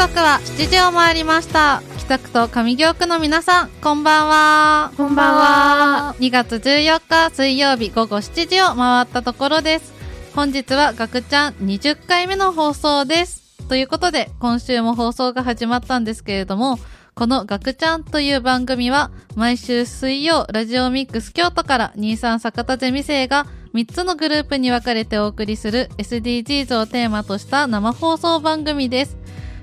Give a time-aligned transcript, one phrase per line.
[0.00, 1.82] 時刻は7時を回りました。
[1.98, 4.92] 北区と上京区の皆さんこんばんは。
[4.96, 6.14] こんばんは。
[6.18, 9.92] 2月14日水曜日午後7時を回ったところです。
[10.34, 13.42] 本日はガクちゃん20回目の放送です。
[13.68, 16.78] ということで今週も放送が始まったんですけれども
[17.14, 29.19] このガクちゃんという番組は毎週水曜ラジオミックス京都から23坂田ゼミ生が3つのグループに分かれてお送りする SDGs をテーマとした生放送番組です。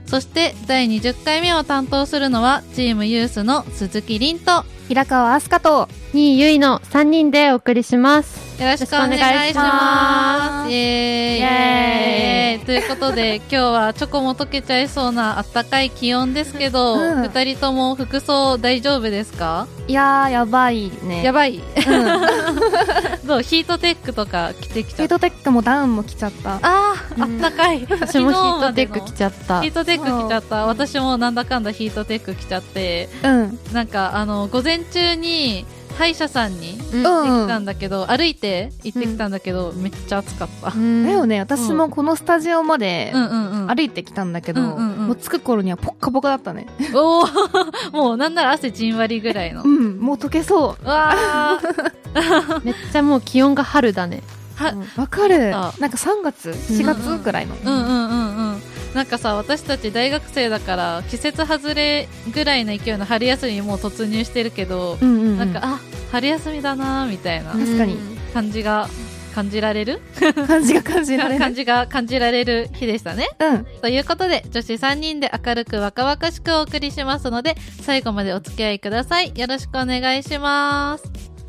[0.08, 8.48] そして第20回目を担当するのはチームユースの鈴木凛と平川明日香と新ゆいの3人でお送りします。
[8.62, 9.12] よろしくお願
[9.48, 10.72] いします。
[10.72, 19.68] イエーイということで、 今日はチョコも溶けちゃいそうなあったかい気温ですけど、うん二人とも服装大丈夫ですか？
[19.88, 21.22] いやー、やばいね。
[21.24, 21.58] やばい。
[21.58, 21.68] うん。
[23.28, 23.42] どう？
[23.42, 25.16] ヒートテックとか着てきちヒーゃった？
[25.16, 26.56] トテックもダウンも着ちゃった。
[26.56, 27.86] ああ、うんあったかい。
[27.90, 29.72] 私もヒートテック着ちゃったヒー。
[29.72, 30.66] トテック着ちゃった。
[30.66, 33.60] 私もなんだかんだヒートテック着ちゃって、うん。
[33.74, 35.66] なんかあの、午前中に
[35.98, 40.70] 歯医者さんにうん行ってうんきたんだけど、歩いて行ってきたんだけど、めっちゃ暑かった。
[40.72, 40.76] だ
[41.12, 43.68] よね、私もこのスタジオまでうんうんうん。
[43.68, 46.68] 歩いてきたんだけど、うんうんうんもう着く頃にはポッカポカだったね。
[46.94, 49.68] おー もうなんなら汗じんわりぐらいのう。
[49.68, 50.86] ん、もう溶けそう。
[50.88, 54.22] わー めっちゃもう気温が春だね。
[54.58, 55.56] は、わかる。
[55.56, 57.56] あなんか3月 ?4 月くらいの。
[57.64, 58.37] うんうんうんうん。
[58.98, 65.38] なんかさ、私たち大学生だから、季節外れぐらいの勢いの春休みにもう突入してるけど、うんうんうん。
[65.38, 65.80] なんか、あ、
[66.12, 67.96] 春休みだなーみたいな確かに
[68.34, 68.90] 感じが、
[69.36, 70.02] 感じられる？
[70.48, 71.40] 感じが感じられる。
[71.40, 73.30] 感じが感じられる日でしたね。
[73.40, 73.66] うん。
[73.84, 79.32] ということで、女子3人で明るく若々しくお送りしますので、最後までお付き合いください。
[79.36, 81.04] よろしくお願いします。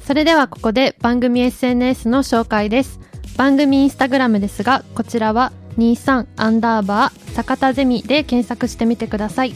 [0.05, 3.01] それではここで番組 SNS の紹介です。
[3.39, 9.55] 番組インスタグラムですが、こちらは23アンダーバー坂田ゼミで検索してみてください。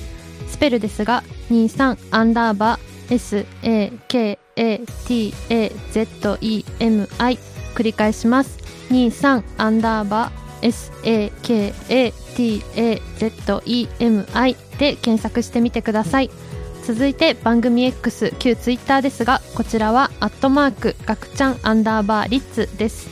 [0.48, 2.92] スペルですが、23アンダーバー
[4.56, 7.38] SAKATAZEMI
[7.74, 8.58] 繰り返します。
[8.90, 11.32] 23アンダーバー
[12.36, 16.30] SAKATAZEMI で検索してみてください。
[16.84, 23.08] 続いて番組 X 旧 Twitter ですがこちらはアットマークガクちゃんアンダーバーリッツです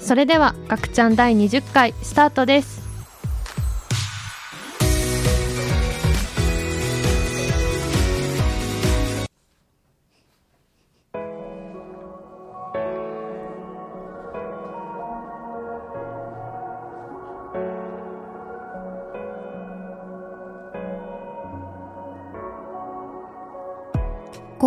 [0.00, 2.85] それではガクちゃん第20回スタートです。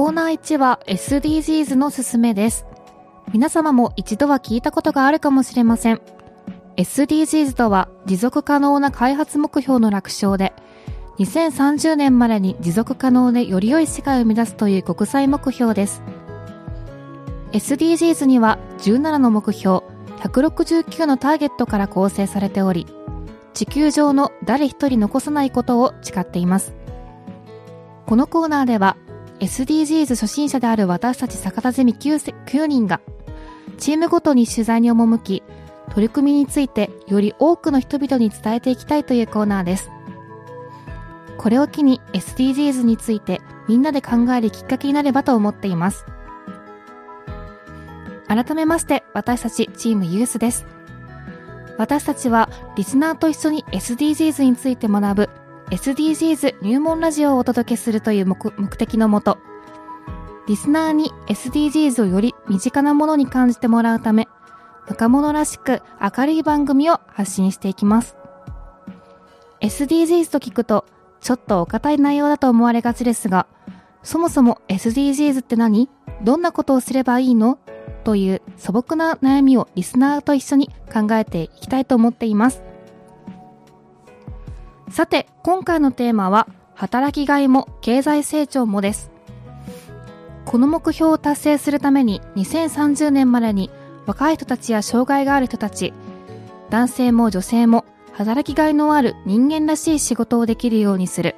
[0.10, 2.66] ーナー1は SDGs のすすめです。
[3.32, 6.02] 皆様も一度は聞いたことがあるかもしれません。
[6.78, 10.54] SDGs とは持続可能な開発目標の楽勝で、
[11.20, 16.02] 2030年までに持続可能でより良い世界を目指すという国際目標です。
[17.52, 19.82] SDGs には17の目標、
[20.22, 22.88] 169のターゲットから構成されており、
[23.54, 26.74] 地球上の誰一人残さないことを誓っています。
[28.06, 28.98] このコーナーでは
[29.40, 33.02] SDGs 初心者である私たち坂田ゼミ 9, 9人が
[33.78, 35.44] チームごとに取材に赴き
[35.92, 39.90] 取り組みについてより多くの人々に伝えていきたいというコーナーです。
[41.38, 46.06] これを機に SDGs についてみんなで考えるきっかけになればと思っています。
[48.28, 50.66] 改めまして私たちチームユースです。
[51.78, 55.30] 私たちはリスナーと一緒に SDGs について学ぶ
[55.72, 59.38] SDGs 入門ラジオをお届けするという目的のもと、
[60.48, 64.28] リスナーに SDGs をより身近なものに感じてもらうため、
[64.88, 68.18] 若者らしく明るい番組を発信していきます。
[69.62, 70.86] SDGs と聞くと、
[71.22, 73.46] ちょっとお堅い内容だと思われがちですが、
[74.02, 75.88] そもそも SDGs って何？
[76.24, 77.60] どんなことをすればいいの？
[78.04, 82.64] という素朴な悩みをリスナーと一緒に考えていきたいと思っています。
[85.00, 89.12] さて、今回のテーマは、働きがいも経済成長もです。
[90.44, 93.72] この目標を達成するために2030年までに
[94.06, 95.94] 若い人たちや障害がある人たち、
[96.70, 101.38] 男性も女性も働きがいのある人間らしい仕事をできるようにする。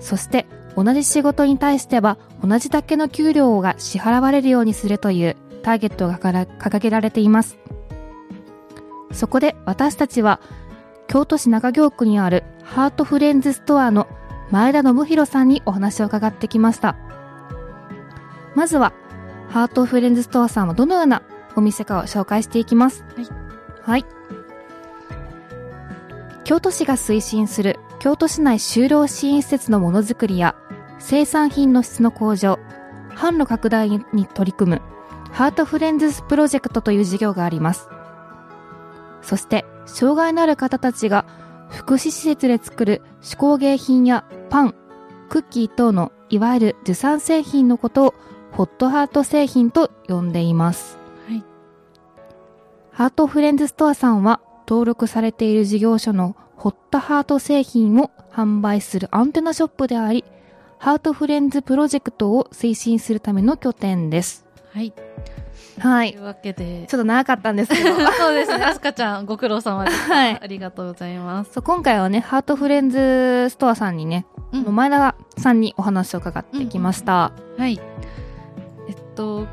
[0.00, 0.46] そして
[0.76, 7.58] 同じ仕事に対しては同じだけの給料が支払われるようにするというターゲットが掲げられています。
[9.12, 10.40] そこで私たちは
[11.12, 14.08] 京都市中京区にあるハートフレンズストアの
[14.50, 16.96] 前田信弘さんにお話を伺ってきました。
[18.54, 18.94] まずは、
[19.50, 21.20] ハートフレンズストアさんはどのような
[21.54, 23.04] お店かを紹介していきます。
[23.14, 23.26] はい。
[23.82, 24.06] はい。
[26.44, 30.54] 京都市が推進する京都市内就労支援施設のものづくりや
[30.98, 32.58] 生産品の質の向上、
[33.10, 34.82] 販路拡大に取り組む
[35.30, 37.90] ハートフレンズスプロジェクトという事業があります。
[39.20, 41.24] そして、障害のある方たちが
[41.68, 44.74] 福祉施設で作る手工芸品やパン、
[45.28, 48.14] クッキー等のいわゆる受産製品のことを
[48.52, 50.98] ホットハート製品と呼んでいます。
[51.26, 51.44] はい。
[52.90, 60.24] ハートフレンズストアさんは登録されている事業所のホットハート製品を販売するアンテナショップであり、
[60.78, 64.46] ハートフレンズプロジェクトを推進するための拠点です。
[64.72, 64.92] はい。
[65.78, 66.12] はい。
[66.12, 66.86] というわけで。
[66.88, 67.94] ちょっと長かったんですけど。
[68.12, 68.64] そうですね。
[68.64, 70.10] アスカちゃん、ご苦労様です。
[70.10, 71.52] はいありがとうございます。
[71.54, 77.32] そう今回はね、ハートフレンズストアさんにね、うん前田さんにお話を伺ってきました。
[77.58, 77.80] はい。
[78.88, 79.46] えっと、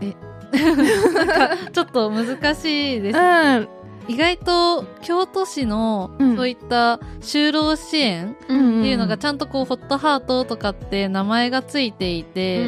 [0.00, 0.14] え、
[1.72, 3.18] ちょっと難しいです。
[3.18, 3.68] うん。
[4.08, 12.66] 意外と、京都市のう、んそういった就労支援うんっていうのが、ちゃんとこう、ホットハートとかって名前がついていて。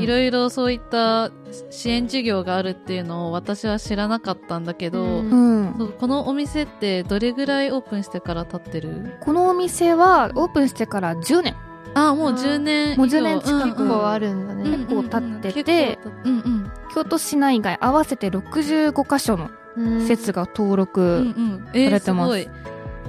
[0.00, 1.30] いろいろそういった
[1.70, 9.14] 支援事業があるっていうのを私は知らなかったんだけど、うんうんこのお店ってどれぐらいオープンしてから経ってる？
[9.20, 11.56] このお店はオープンしてから10年。
[11.94, 12.96] あ、もう10年。
[12.96, 14.78] もう10年近くあるんだね。
[14.78, 16.72] 結構経っててうんうんうん結構経っうんうん。
[16.94, 21.00] 京都市内外合わせて65カ所のうん施設が登うん録。
[21.00, 21.68] うん。
[21.74, 22.48] えー、されてますすごい。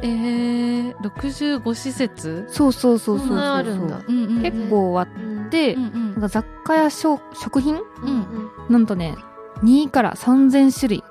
[0.03, 2.45] えー、65施設？
[2.49, 3.27] そうそうそうそうそう。
[3.27, 4.01] そんなあるんだ。
[4.07, 4.41] うんうんうん。
[4.41, 7.75] 結構あっうんて、うんうんなんか雑貨や食食品？
[7.75, 9.15] うんなんとね、
[9.63, 11.03] 2から3000種類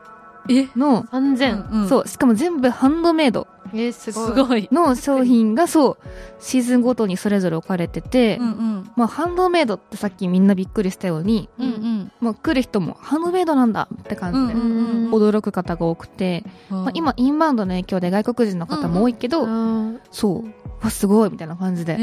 [0.49, 0.69] え？
[0.77, 1.69] の、三千？
[1.71, 4.69] うんそう、しかも全部ハンドメイドえー、すすごい。
[4.73, 6.07] の商品がそう、
[6.41, 8.51] シーズンごとにそれぞれ置かれてて、うんう
[8.81, 8.91] ん。
[8.97, 11.73] まあハンドメイドってさっきみんなびっくりしたように、うんうん。
[12.21, 21.97] まあ来る人もハンドメイドなんだって感じで、うんうんうん驚く方が多くて、まあ、今、インバウンドの影響で外国人の方も多いけど、うんそう、わ、すごいみたいな感じで。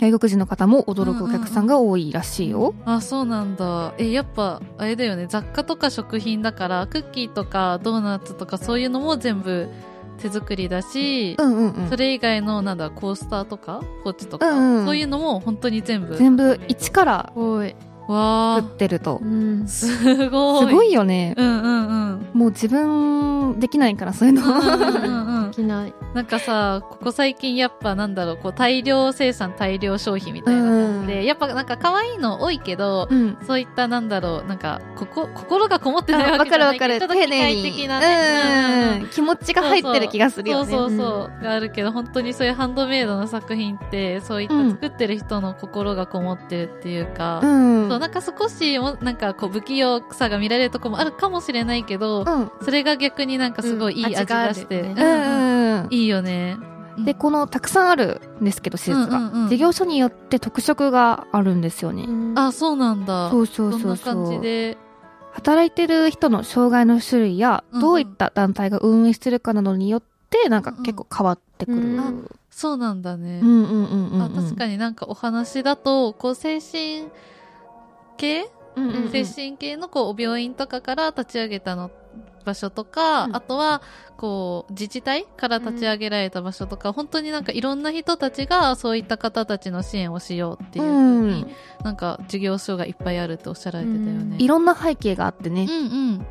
[0.00, 2.74] 外国人の方も驚くお客さんが多いらしいよ。
[2.84, 3.94] あ、そうなんだ。
[3.98, 5.26] え、やっぱ、あれだよね。
[5.28, 9.68] 雑貨とか食品だから、クッキーとかドーナツとかそういうのも全部
[10.18, 11.96] 手作りだし、うんうんうんそ。
[11.96, 16.16] れ以外の、なんだ、コースターとか、ポーチとか、うんうんそういうのも本当に全部。
[16.16, 17.32] 全部一から。
[18.08, 19.24] わ作ってるとう。
[19.24, 19.68] んー、。
[19.68, 20.68] すごい。
[20.68, 21.34] すごいよね。
[21.36, 22.28] うんうんうん。
[22.32, 24.42] もう自分できないからそういうの。
[24.42, 25.94] うんうんうんできない。
[26.14, 33.38] なんかさ、ここ最近やっぱなんだろう、こう大量生産大量消費みたいな感じで、やっぱなんか可愛いの多いけど、うん。
[33.46, 37.00] そういったなんだろう、なんか、ここ、心がこもってないわわけじゃないけど、かるわかる。
[37.00, 37.28] ちょっと機。
[37.28, 39.00] 械的なね。
[39.02, 39.08] うん。
[39.08, 40.70] 気持ちが入ってる気がするよね。
[40.70, 47.88] そうそうそう、があるけど、本当にそういうハンドメイドの作品って、そういったうん作ってる人の心がこもってるっていうか、うん。
[47.96, 52.50] そうなんか少しも、なんかこう不器用さが見られるとこもあるかもしれないけど、うん。
[52.62, 55.88] それが逆になんかすごいいい味がして、ねうんうんうん。
[55.90, 56.58] いいよね。
[56.98, 59.18] で、この、たくさんあるんですけど、施設が。
[59.18, 62.06] うんうんうん事業所によって特色があるんですよね。
[62.34, 63.30] あ、そうなんだ。
[63.30, 64.14] そうそうそうそう。
[64.14, 64.76] 感じで？
[65.32, 71.78] 働いてる人の障害の種類や、うんうんどういった団体が運営してるかなどによって、なんか結構変わってくる。
[71.78, 72.12] うんあ
[72.50, 73.40] そうなんだね。
[73.42, 74.22] うんうんうんうん。
[74.22, 77.08] あ確かになんかお話だと、こう精神
[78.16, 81.90] 系、うんうんうん精神系のこう病院とかから立ち上げたの
[82.44, 83.82] 場所とか、うんあとは
[84.16, 91.46] こう自治体から立ち上げられた場所とか、本当になんかいろんな人たちがそういった方たちの支援をしようっていうふうに、
[91.84, 94.36] なんか事業所がいっぱいあるっておっしゃられてたよね。
[94.38, 95.78] いろんな背景があってねうん、う
[96.12, 96.26] ん。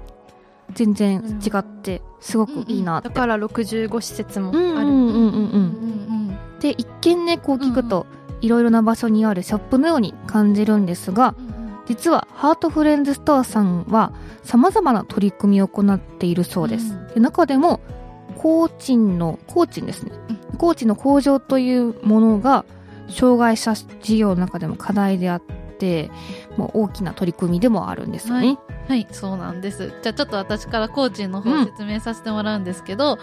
[0.73, 3.09] 全然違って、すごくいいなって。
[3.09, 4.59] だから65施設もある。
[4.59, 5.19] うんうんうんうんう。
[5.19, 8.07] うんんで、一見ね、こう聞くと、
[8.41, 11.54] いろいろな場所にあるショップのように感じるんですが、うん。
[11.87, 14.13] 実はハートフレンズストアさんは
[14.43, 16.93] 様々な取り組みを行っているそうです。
[16.93, 17.79] うんで中でも、
[18.37, 20.11] 工賃の、工賃ですね。
[20.57, 22.65] 工賃の向上というものが、
[23.07, 25.41] 障害者事業の中でも課題であっ
[25.79, 26.11] て、
[26.57, 28.57] もう大きな取り組みでもあるんですよね。
[28.89, 29.93] はい、そうなんです。
[30.03, 33.17] じゃあちょっと私からコーチンの方を説明させてもらうんですけど、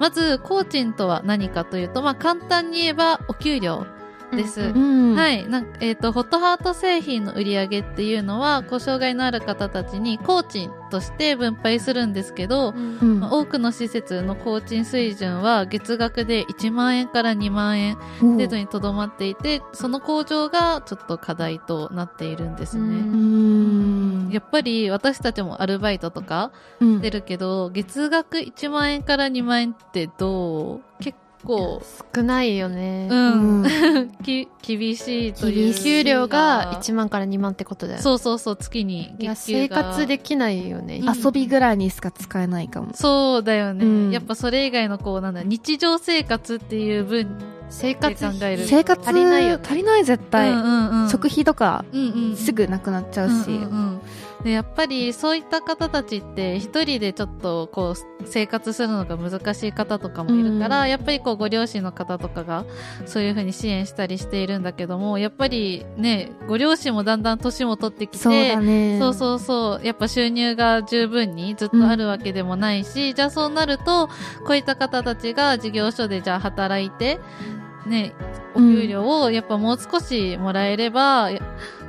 [0.00, 3.86] まず、コーチンとは何かというと、まあ簡単に言えばお給料
[4.34, 4.60] です。
[4.60, 5.16] うんうん。。
[5.16, 5.48] はいい。
[5.48, 22.86] なんかえっ、と、ホットハート製品の売り上げっていうのは、こう、障害のある方たちに工賃として分配するんですけど、うんまあ多くの施設の工賃水準は月額で1万円から2万円お程度にとどまっていて、その向上がちょっと課題となっているんですうね。
[22.86, 24.30] うんん。
[24.30, 30.80] やっぱり私たちもアルバイトとかうんしてるけど、月額1万円から2万円ってどう？
[31.02, 31.82] 結構、
[32.14, 33.08] 少ないよね。
[33.10, 35.80] うん、うん き厳しいというか。
[35.80, 38.02] 給料が1万から2万ってことだよね。
[38.02, 41.00] そうそうそう、月に月給が生活できないよね。
[41.02, 42.90] うん遊びぐらいにしか使えないかも。
[42.94, 47.28] そうだよね、うんやっぱそれ以外のこう、なんだ、日常生活っていう分、
[47.68, 49.62] 生活考える生活足りないよね。
[49.64, 50.50] 足りない絶対。
[50.50, 53.32] うんうんうん食費とかうんうんうんすぐなくなっちゃうし。
[53.32, 53.64] うんうんう
[53.94, 54.00] ん
[54.46, 62.64] でやっぱりそういった方たちって一人でちょっとこう生活するのが難しい方とかもいるから、うんやっぱりこうご両親の方とかが
[63.06, 69.00] そういうふうに支援したりしているんだけどもやっぱりねご両親もだんだん年も取ってきてそうだね。
[69.00, 69.84] そうそうそう。
[69.84, 74.06] やっぱ収入が十分にずっとあるわけでもないし、じゃあそうなると、
[74.46, 77.18] こういった方たちが事業所でじゃあ働いて、
[77.84, 78.12] ね、
[78.54, 81.40] お給料をやっぱもう少しもらえれば、や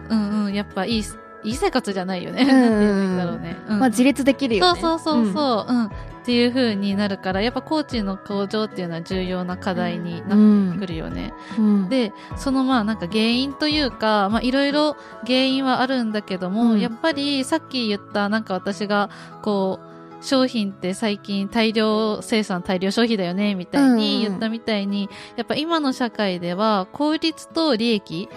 [0.09, 1.03] うんうん、やっぱいい、
[1.47, 2.43] いい生活じゃないよね。
[2.43, 3.57] うんなんて言えばいいんだろうね。
[3.69, 4.81] うんまあ自立できるよね。
[4.81, 5.91] そうそうそうそう、うん、っ
[6.25, 11.33] ていう風になるから、やっぱコーチの向上っていうのは重要な課題になってくるよね。
[11.57, 11.89] うん。
[11.89, 19.09] で、そのまあなんか原因というか、まあいろいろ原因はあるんだけども、うんやっぱりさっき言ったなんか私が
[19.41, 19.87] こう、
[20.19, 28.27] 商品って最近大量生産大量消費だよねみたいに言ったみたいに、やっぱ今の社会では効率と利益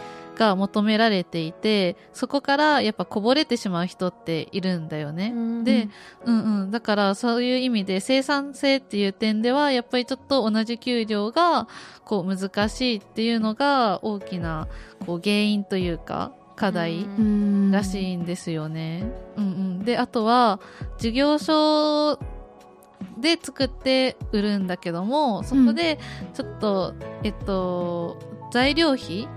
[0.40, 5.34] が求められていて、そこからやっぱこぼれてしまう人っているんだよね。
[5.36, 5.90] うんで、
[6.24, 6.70] うんうん。
[6.70, 11.68] だからそういう意味で生産性っていう点では、やっぱりちょっと同じ給料が、
[12.06, 14.66] こう難しいっていうのが大きな、
[15.04, 19.04] こう原因というか、課題うんらしいんですよね。
[19.36, 19.84] うんうん。
[19.84, 20.58] で、あとは、
[20.98, 22.18] 事業所
[23.18, 25.98] で作って売るんだけども、そこで、
[26.32, 26.94] ちょっと、
[27.24, 28.16] えっと、
[28.50, 29.28] 材料費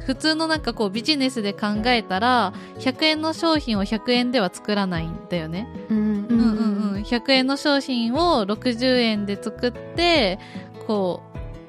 [0.00, 5.68] 普通のなんかこうビジネスで考えたら、100円の商品を100円では作らないんだよね。
[5.90, 6.34] うんうんうんう
[6.92, 7.02] んうん。
[7.02, 10.38] 100円の商品を60円で作って、
[10.86, 11.22] こ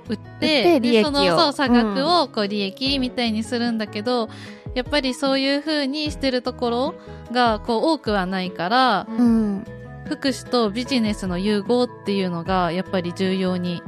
[0.10, 4.30] う、売って、でその、そう、差額をこう利益みたいにするんだけど、
[4.74, 6.96] やっぱりそういう風にしてるところ
[7.32, 9.66] が、こう、多くはないから、うん。
[10.08, 13.82] 福祉とビジネスの融合っていうのが、やっぱり重要に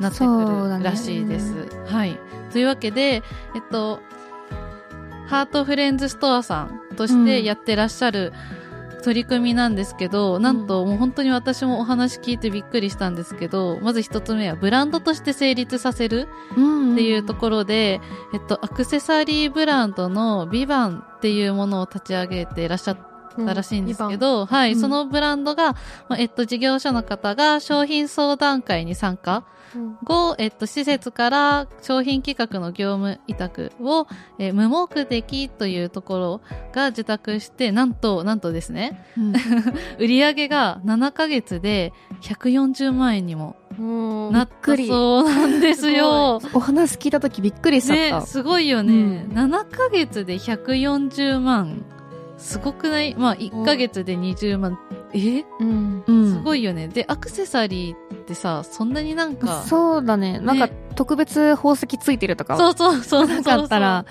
[0.00, 1.68] なってくるらしいです。
[1.86, 2.18] はい。
[2.52, 3.22] というわけで、
[3.54, 4.00] えっと、
[5.26, 8.32] ハートフレンズストアさんとしてやってらっしゃる
[9.00, 16.92] 取り組みなんですけど、なんともう本当に私もお話聞いてびっくりしたんですけど、まず一つ目はブランドとして成立させるうん。
[16.94, 18.00] っていうところで、
[18.34, 22.98] えっと、アクセサリーブランドのビバンっていうものを立ち上げていらっしゃっ
[23.46, 24.80] たらしいんですけど、はい、うん。
[24.80, 25.72] そのブランドが、
[26.08, 29.44] まあえっと、事業者の方が商品相談会に参加。
[30.04, 34.06] 後、えっと、施設から商品企画の業務委託を、
[34.38, 36.40] えー無目的というところ
[36.72, 39.32] が受託して、なんと、なんとですね、うん。
[39.98, 41.92] 売り上げが7ヶ月で
[42.22, 43.82] 140万円にもう
[44.30, 44.32] ん。
[44.32, 46.40] なったそうなんですよ。
[46.52, 48.92] お話聞いたときびっくりしちゃっね、すごいよね。
[48.92, 49.32] うん。
[49.32, 51.84] 7ヶ月で140万。
[52.40, 53.14] すごくない？
[53.14, 54.78] まあ、1ヶ月で20万。
[55.12, 55.44] え？
[55.60, 56.12] うんた。
[56.12, 56.32] うん。
[56.32, 56.88] すごいよね。
[56.88, 59.62] で、アクセサリーってさ、そんなになんか。
[59.62, 60.38] そうだね。
[60.40, 62.56] なんか特別宝石ついてるとか。
[62.56, 64.04] そうそうそうそうなかったら。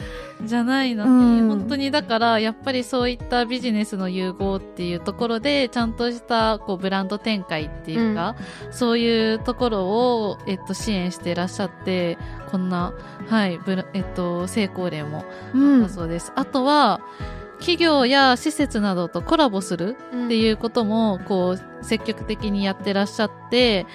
[0.43, 8.36] じゃないのに、うん本当にだから、やっぱりそういったビジネスの融合っていうところで、ちゃんとした、こう、ブランド展開っていうか、
[8.71, 12.17] そういうところを、えっと、支援していらっしゃって、
[12.51, 12.93] こんな、
[13.27, 15.89] はい、ブラえっと、成功例もうんだ。
[15.89, 16.31] そうです。
[16.36, 17.01] あとは、
[17.59, 23.85] 企業や施設などとコラボするっていうことも、こう、積極的にやってらっしゃって、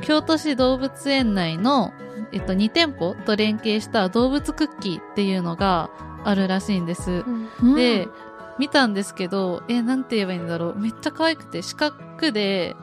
[0.00, 1.92] 京都市動物園内の、
[2.32, 5.90] えっと、2店舗と連携した動物クッキーっていうのが
[6.24, 7.24] あるらしいんです。
[7.60, 8.08] うんで、
[8.58, 10.78] 見たんですけど、え、なんて言えばいいんだろう。
[10.78, 12.76] めっちゃ可愛くて、四角で、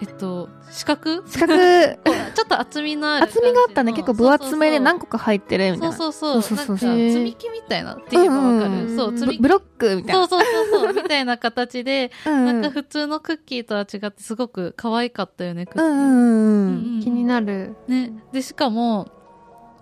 [0.00, 1.22] えっと、四角？
[1.26, 3.24] 四角、 ちょっと厚みのある。
[3.24, 3.92] 厚みがあったね。
[3.92, 5.96] 結構分厚めで何個個か入ってるみたいな。
[5.96, 6.56] そうそうそう。
[6.56, 8.72] そうそう積み木みたいなって言えばわかる。
[8.72, 9.42] うんうんそう、積み木。
[9.42, 10.28] ブブロックみたいな。
[10.28, 15.82] そうそうそうそう、みたいな形で、 うんなんか普通のクッキーとは違ってすごく可愛かったよね、クッキー。
[15.82, 17.74] うんうんうんうん気になる。
[17.88, 18.12] ね。
[18.32, 19.08] で、しかも、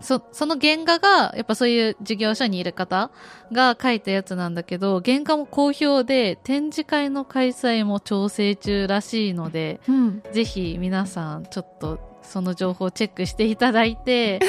[0.00, 3.10] そ、その原画が、やっぱそういう事業所にいる方
[3.52, 10.22] が書いたやつなんだけど、原画も好評で、展示会の開催も調整中らしいので、うん。
[10.32, 14.40] ぜひ皆さん、ちょっとその情報をチェックしていただいて、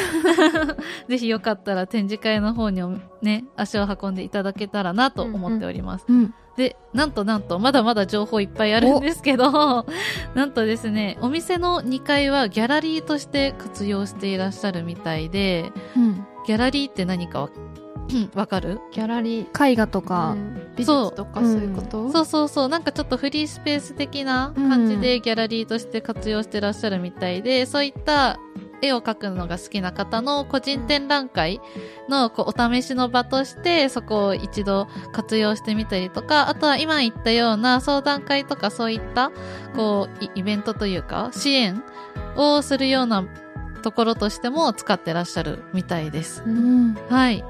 [1.08, 6.06] ぜひよかったら展示会の方にもね、足を運んでいただけたらなと思っております。
[6.08, 6.34] うん。
[6.58, 9.86] で、なんとなんと、まだまだ情報いっぱいあるんですけど、
[10.34, 16.26] なんとですね、お店の2階はギャラリーとして活用していらっしゃるみたいで、うん。
[16.48, 17.50] ギャラリーって何か
[18.34, 18.80] わわかる？
[18.92, 20.72] ギャラリー、絵画とか、うん。
[20.76, 21.52] 美術とかそう。
[21.54, 28.40] いうこと、そうそうそう、なんかちょっとフリースペース的な感じでギャラリーとして活用してらっしゃるみたいで、そういった
[28.82, 31.62] 絵を描くのが好きな方の個人展覧会
[32.10, 39.32] のこうお試しの場としてそこを一度活用してみたりとか、あとは今言ったような相談会とかそういった
[39.76, 41.82] こうイイベントというか支援
[42.36, 43.26] をするような
[43.82, 46.44] ところとしても使ってらっしゃるみたいです。
[46.46, 46.96] うん。
[47.10, 47.44] はい。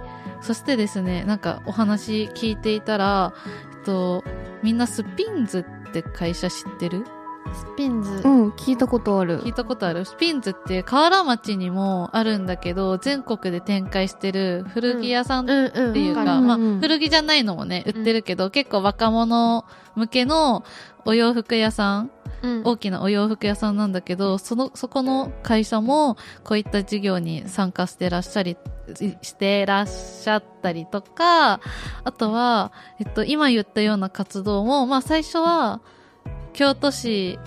[0.46, 3.34] そしてですね、なんかお話聞いていたら、
[3.80, 4.24] えっと、
[4.62, 7.04] みんなスピンズって会社知ってる？
[7.54, 9.42] スピンズ、うん、聞いたことある。
[9.42, 9.54] 聞い。
[9.54, 10.06] たことある？
[10.06, 16.80] スピンズって河原町にもあるんだけど、全国で展開してる古着屋さんっうんうんていうか、まあ、うん。
[16.80, 20.64] 古着じゃないのもね、売ってるけど、結構若者向けの
[21.06, 22.10] お洋服屋さんうん
[22.64, 28.58] 大きなお洋服屋さんなんだけど、その、そこの会社も、こういった事業に参加してらっしゃり、
[29.22, 31.60] してらっしゃったりとか、
[32.04, 35.82] あとは、えっと、今言ったような活動も、まあ最初は、
[36.54, 37.38] 京都市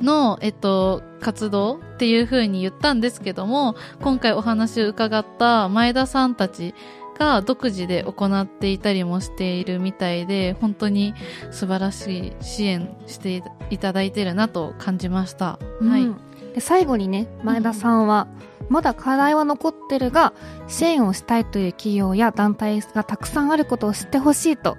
[0.00, 6.74] の、えっと、活動っていう風に言ったんですけども、今回お話を伺った前田さんたち
[7.20, 11.14] が独自で行っていたりもしているみたいで、本当に
[11.50, 15.58] 素晴らしい支援していただいてるなと感じました。
[15.80, 16.04] はい。
[16.04, 16.16] うん
[16.54, 18.26] で最後にね前田さんは、
[18.68, 20.32] まだ課題は残ってるが
[20.66, 24.76] 支援をしたいという企業や団体がたくさんあることを知ってほしいと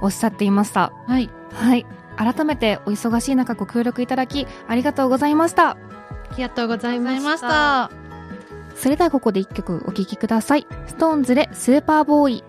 [0.00, 1.28] おっしゃっていましたはい。
[1.52, 1.84] はい
[2.16, 5.76] 改めてお忙しい中ご協力いただきありがとうございましたあ
[6.36, 8.09] りがとうございました。
[8.80, 10.66] それではここで一曲お聴きください。
[10.86, 12.44] ストーンズでスーパーボーイ。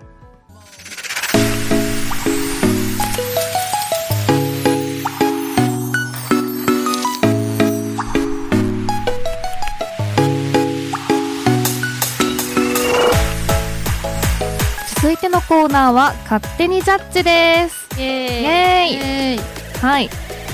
[15.01, 17.89] 続いてのコーナーは勝手にジャッジです。
[17.99, 18.09] イエー
[18.85, 18.93] イ。
[18.93, 19.39] イエーイ。
[19.81, 20.09] はい。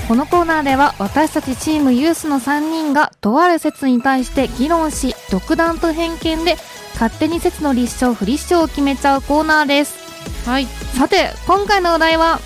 [0.08, 6.56] このコーナーでは私たちチームユースの3人がとある説に対して議論し、独断と偏見で
[6.94, 10.48] 勝手に説の立証不立証を決めちゃうコーナーです。
[10.48, 10.66] はい。
[10.96, 12.40] さて、今回のお題は、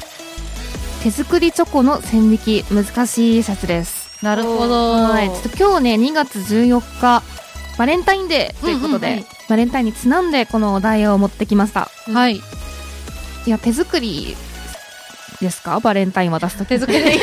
[1.04, 4.24] 手作りチョコの線引き難しい説です。
[4.24, 4.94] なるほど。
[4.94, 5.28] はい。
[5.28, 7.22] ちょっと今日ね、2月14日、
[7.78, 11.90] バレンタインデーということで、うんうんうんバレンタインにちなんでこのお題を持ってきました。
[12.10, 12.36] はい。
[12.36, 12.40] い
[13.50, 14.34] や、手作り
[15.42, 15.78] ですか？
[15.80, 16.68] バレンタイン渡すとき。
[16.68, 16.98] 手作り。
[16.98, 17.18] すごい、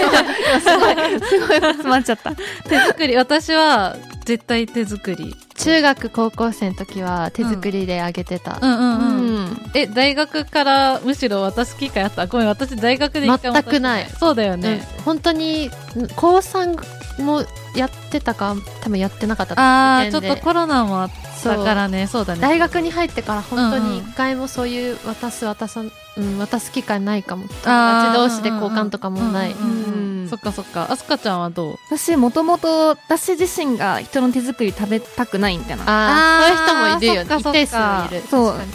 [1.22, 2.36] すごい詰まっちゃった。
[2.68, 3.16] 手作り。
[3.16, 5.36] 私は絶対手作り。
[5.56, 9.20] 中学高校生の時は手作りであげてた、うんうんうん。
[9.20, 9.72] うん。
[9.74, 14.86] え、大学からむしろ渡す機会あったごめん、私大学で全くないそうだようんね。
[15.04, 15.70] 本当に
[16.16, 16.78] 高3
[17.20, 17.44] も
[17.76, 21.10] やってたか多分やってなかったあー、ちょっとコロナもあっ
[21.44, 22.26] たからね、そう。
[22.26, 22.42] だね。
[22.42, 29.56] 大学に入ってから本当に一回もそういう渡す渡さん、うん、渡す機会ないかも友達同士で交換とかもない、
[30.30, 30.88] そっかそっか。
[30.90, 31.76] あすかちゃんはどう？
[31.90, 37.36] 私、もともと、私自身が人の手作り食べたくないみたいな、ああそういう人もいるよね。
[37.40, 38.22] 一定数はいる。
[38.30, 38.52] そう。
[38.54, 38.72] 確かに。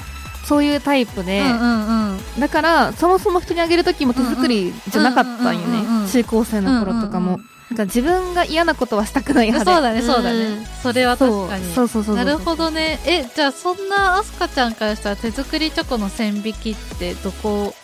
[0.47, 2.21] そういうタイプで、うんうんうん。
[2.39, 6.09] だから、そもそも人にあげる時も手作りじゃなかったんよね。
[6.13, 7.41] 中高生の頃とかも。
[7.75, 9.73] なんか自分が嫌なことはしたくない派で。
[9.75, 10.67] そうだね、そうだうんね。
[10.83, 11.75] それは確かに。
[11.75, 12.17] そうそうそう。
[12.17, 13.01] なるほどね。
[13.05, 17.75] え、じゃあそんなアスカちゃんからしたら手作りチョコの線引きってどこ？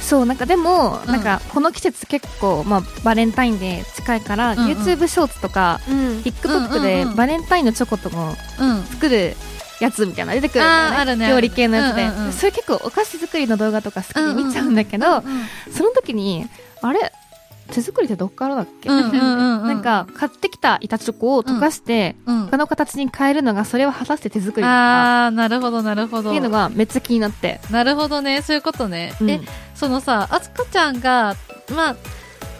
[0.00, 8.34] そう、なんかでも、うんなんかこの季節結構、まあ、バレンタインデー近いから、うんうん YouTube ショーツとか、うん、TikTok でうんうんうんバレンタインのチョコとか。
[8.90, 9.36] 作る
[9.80, 11.16] やつみたいなの出てくるんだよね。
[11.16, 15.22] ね料理系のやつで、うんうんうんそれ結構お菓子作りの動画とか好きで見ちゃうんだけど、うん
[15.72, 16.48] その時に、
[16.82, 17.12] あれ？
[17.72, 26.30] 手作りってどっからだっけ、うんうんうんうん なんか、買ってきた板チョコを溶かして、うん他の形に変えるのが、それは果たして手作りあー、なるほど、なるほど。
[26.30, 27.60] っていうのがめっちゃ気になって。
[27.70, 29.14] なるほどね、そういうことね。
[29.20, 29.40] うんえ、
[29.74, 31.36] そのさ、あすかちゃんが、
[31.74, 31.96] まあ、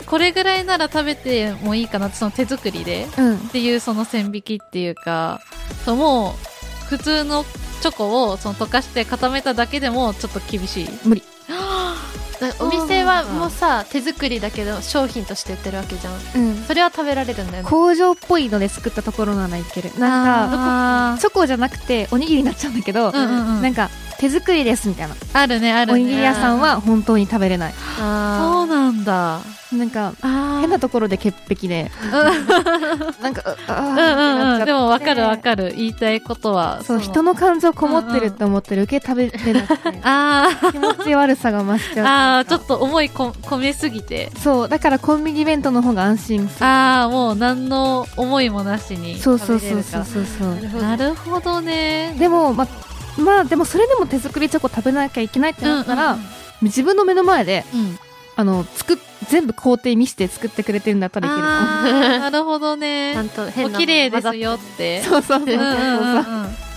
[0.07, 3.37] これぐらいなら食べてもいいかなって、その手作りでうん。
[3.37, 5.41] っていうその線引きっていうか、
[5.85, 6.35] そうも
[6.85, 7.45] う、普通の
[7.81, 10.89] チョコをその溶かして固めただけでもちょっと厳しい。
[11.05, 11.23] 無理。
[12.41, 16.57] だお店はもうさ手作りだけど商品として売ってるわけじゃんうん。
[16.65, 19.91] それは食べられるんだよね工場っぽいので作ったところならいける。
[19.99, 23.63] なんか、あチョコじゃなくておにぎりになっちゃうんだけど、ーうんうんうん。
[23.63, 25.15] なんか、手作りですみたいな。
[25.33, 25.95] あるね、あるね。
[25.95, 27.73] おにぎり屋さんは本当に食べれない。
[27.73, 29.41] そうあなんだ。
[29.73, 31.91] なんか、あ変なところで潔癖で、
[33.23, 34.65] なんか、うあーうんうんうん。
[34.65, 35.75] でもわかるわかる。
[35.77, 36.83] 言いたいことは。
[36.85, 42.07] そう、人の感情こもってるって思ってる受け食べれなくて、気持ち悪さが増しちゃう。
[42.07, 44.33] あー、ちょっと思いこ込めすぎて。
[44.43, 46.67] そう、だからコンビニ弁当の方が安心する。
[46.67, 50.83] ああ、もう何の思いもなしにそうそう食べれるかそうそうそうそう。
[50.83, 52.17] なるほどね。
[52.19, 52.67] でも、ま、
[53.19, 56.21] まあ、でもそれでも手作りチョコ食べなきゃいけないってなったら、うん
[56.61, 57.99] 自分の目の前で、うんうん、
[58.35, 58.97] あの、作っ、
[59.29, 63.23] 全部工程見せて作ってくれてるんだったらいけるかあーなるほどーちねゃ。
[63.23, 64.99] んと変なお綺麗ですよって。
[65.03, 65.05] も。
[65.05, 66.68] そうそうそうそううんうんうん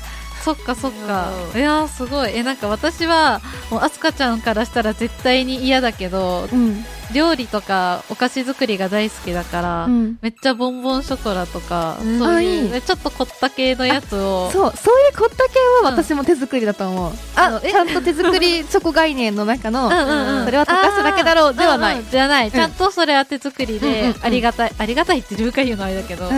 [0.43, 1.57] そっかそっかう。
[1.57, 2.35] いやーすごい。
[2.35, 6.83] え、なんか私は、もうアスカちゃんからしたら絶対に嫌だけど、うん。
[7.13, 10.17] 料理とかお菓子作りが大好きだから、うん。
[10.21, 17.11] めっちゃボンボンショコラとか、うんそうあいいう、ちょっと凝った系のやつを、そう、そういう凝った系は私も手作りだと思う。
[17.35, 22.51] あの、ちゃんと手作りチョコ概念の中の、それは溶かすだけだろうではないじゃない。
[22.51, 26.29] ちゃんとそれは手作りでうん、ありがたい、ありがたいって自分から言うのあれだけど。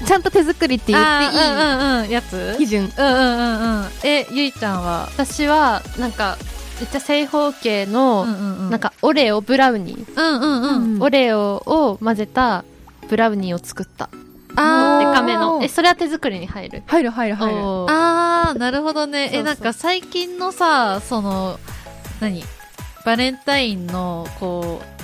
[0.00, 1.30] うん、ちゃんと手作りって言っていい？
[1.30, 2.56] うんうんうん、やつ？
[2.58, 2.84] 基準。
[2.84, 3.88] うんうんうんうん。
[4.04, 6.36] え、ゆいちゃんは、私はなんか
[6.80, 8.70] めっちゃ正方形の、うんうんうん。
[8.70, 11.02] なん、かオレオブラウニー、うんうんうん。
[11.02, 12.64] オレオを混ぜた
[13.08, 14.10] ブラウニーを作った。
[14.56, 15.10] あー。
[15.10, 15.60] デカめの。
[15.62, 16.82] えそれは手作りに入る？
[16.86, 17.60] 入る入る入る。
[17.88, 19.30] あー、なるほどね。
[19.32, 21.58] え、なんか最近のさ、その、
[22.20, 22.42] 何？
[23.04, 24.95] バレンタインの、こう、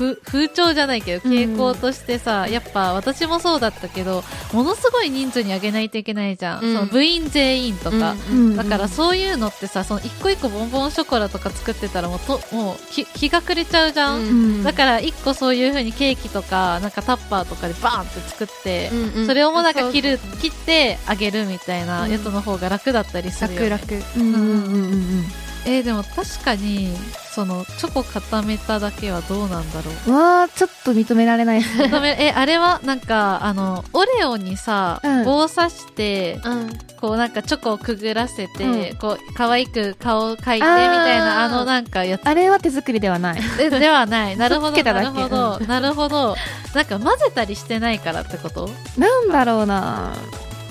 [0.00, 6.64] ふ風潮じゃないけど、傾向としてさ、やっぱ私もそうだったけど、ものすごい人数にあげないといけないじゃん。
[6.64, 6.74] うん。
[6.74, 8.16] その部員全員とか。
[8.30, 8.38] うん。
[8.38, 8.56] うん。
[8.56, 14.20] だからそういうのってさ、その一個一個ボンボンショコラとか作ってたらもうと、もう日日が暮れちゃうじゃん。
[14.20, 14.28] うん。
[14.28, 14.64] うん。
[14.64, 19.26] だから一個そういう風にケーキとか、なんかタッパーとかでバーンって作って、うんうん。
[19.26, 23.68] それをもうなんか切る、切ってあげるみたいなやつの方が楽だったりするよ、ね。
[23.68, 24.02] 楽楽。
[24.16, 25.24] うんうんうんうん。
[25.66, 26.88] えーでも確かに、
[27.34, 30.10] その、チョコ固めただけはどうなんだろう。
[30.10, 30.14] うん。
[30.14, 31.84] わー、ちょっと認められないですね。
[31.84, 43.40] 固め え、あれはなんか、あの、オレオにさ、うん棒刺して、うんこうなんかチョコをくぐらせて、うんこう、可愛く顔を描いてみたいな、あのなんかやつあれは手作りではない。
[43.58, 44.36] えではない。
[44.38, 46.36] なるほど、つけただけなるほど、なるほど。
[46.74, 48.68] なんか混ぜたりしてないからってこと？
[48.98, 50.12] なんだろうな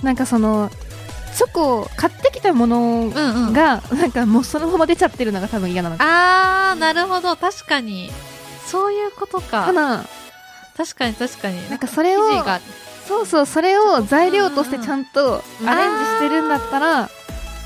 [0.04, 0.70] なんかその、
[1.40, 3.54] チョコ、買ってきたものうんうん。
[3.54, 8.12] が、なんかもうそのまま出ちゃってるのが多分嫌なのかあー、なるほど、確かに。
[8.66, 9.72] そういうことか。
[9.72, 10.04] な。
[10.76, 11.70] 確かに確かに。
[11.70, 12.22] なんかそれを、
[13.08, 17.10] そうそう、それを材料としてちゃんとアレンジしてるんだったら、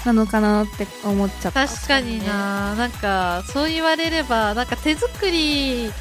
[0.06, 1.68] なのかなって思っちゃった。
[1.68, 5.92] 確かにな、なんか、そう言われれば、なんか手作り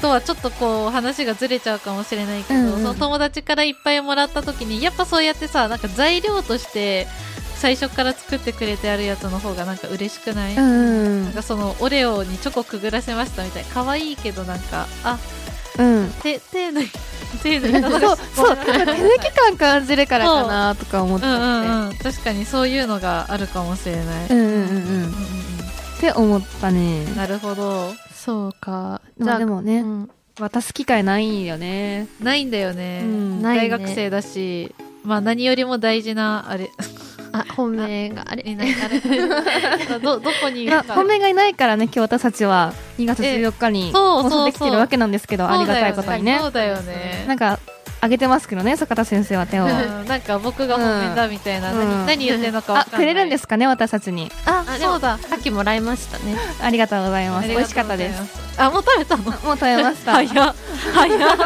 [0.00, 7.06] とはちょっとこう話がずれちゃうかもしれないけど、うんうんその友達からいっぱいもらった時に、やっぱそうやってさ、なんか材料として
[7.56, 13.68] 最初から作ってくれてあるやつの方がなんか嬉しくない、うんうんなんかそのオレオにチョコくぐらせましたみたいな。
[13.70, 15.18] 可愛いけどなんか、あ、
[15.78, 16.12] うん。
[16.22, 16.90] 手、手抜い、
[17.42, 21.96] 手抜いたそう、そう、手抜き感感じるからかなとか思っちうんうんうん。
[21.98, 24.28] 確かにそういうのがあるかもしれない。
[24.28, 24.34] て。
[24.34, 24.58] うんうんうんう
[25.06, 25.41] ん。
[26.02, 27.16] って思ったねうん。
[27.16, 27.92] なるほど。
[28.12, 30.10] そうかまあでもね、うん
[30.40, 32.08] 渡す機会ないよね。
[32.18, 33.02] ないんだよね。
[33.04, 36.70] うん大学生だし、まあ何よりも大事な、あれ、
[37.32, 38.98] あ本命があれいない、あれ、
[40.00, 40.94] ど、どこにいまあ、るか。
[40.94, 46.48] 本命がいないからね、今日私たちは2月14日に放送できてるわけなんですけど、ありがたいことにねそ。
[46.48, 47.24] うだよね。
[47.28, 47.60] なんか、
[48.04, 49.64] あげてますけどね、坂田先生は手を。
[49.64, 53.00] うんなんか僕が本命だみたいな、うん何何言ってんのかわあ、かんない。
[53.00, 54.28] くれるんですかね、私たちに。
[54.44, 55.18] あ、そうだ。
[55.18, 57.48] さっきもらいましたねありがとうございます。
[57.48, 58.60] 美味しかったです。
[58.60, 59.22] あ、もう食べたの？
[59.22, 60.12] もう食べました。
[60.18, 60.54] 早っ。
[60.94, 61.38] 早っ。